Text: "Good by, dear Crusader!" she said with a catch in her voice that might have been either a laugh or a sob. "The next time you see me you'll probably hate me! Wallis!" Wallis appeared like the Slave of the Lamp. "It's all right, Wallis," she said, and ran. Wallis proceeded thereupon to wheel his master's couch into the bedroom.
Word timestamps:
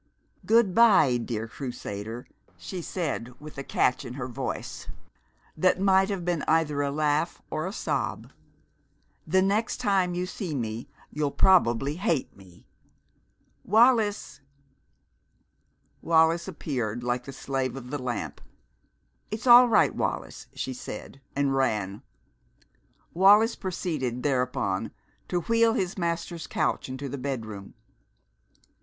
"Good 0.47 0.73
by, 0.73 1.17
dear 1.17 1.47
Crusader!" 1.47 2.25
she 2.57 2.81
said 2.81 3.39
with 3.39 3.59
a 3.59 3.63
catch 3.63 4.03
in 4.03 4.15
her 4.15 4.27
voice 4.27 4.87
that 5.55 5.79
might 5.79 6.09
have 6.09 6.25
been 6.25 6.41
either 6.47 6.81
a 6.81 6.89
laugh 6.89 7.39
or 7.51 7.67
a 7.67 7.71
sob. 7.71 8.31
"The 9.27 9.43
next 9.43 9.77
time 9.77 10.15
you 10.15 10.25
see 10.25 10.55
me 10.55 10.89
you'll 11.11 11.29
probably 11.29 11.97
hate 11.97 12.35
me! 12.35 12.65
Wallis!" 13.63 14.41
Wallis 16.01 16.47
appeared 16.47 17.03
like 17.03 17.25
the 17.25 17.31
Slave 17.31 17.75
of 17.75 17.91
the 17.91 18.01
Lamp. 18.01 18.41
"It's 19.29 19.45
all 19.45 19.69
right, 19.69 19.93
Wallis," 19.93 20.47
she 20.55 20.73
said, 20.73 21.21
and 21.35 21.53
ran. 21.53 22.01
Wallis 23.13 23.55
proceeded 23.55 24.23
thereupon 24.23 24.89
to 25.27 25.41
wheel 25.41 25.73
his 25.73 25.95
master's 25.95 26.47
couch 26.47 26.89
into 26.89 27.07
the 27.07 27.19
bedroom. 27.19 27.75